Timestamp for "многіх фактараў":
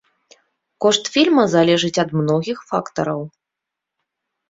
2.23-3.21